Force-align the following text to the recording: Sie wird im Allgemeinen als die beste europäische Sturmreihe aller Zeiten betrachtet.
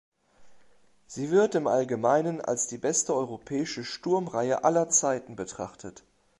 Sie 1.05 1.29
wird 1.29 1.53
im 1.53 1.67
Allgemeinen 1.67 2.41
als 2.41 2.65
die 2.65 2.79
beste 2.79 3.13
europäische 3.13 3.83
Sturmreihe 3.83 4.63
aller 4.63 4.89
Zeiten 4.89 5.35
betrachtet. 5.35 6.01